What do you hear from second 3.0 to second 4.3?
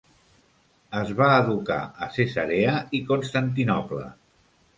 i Constantinoble.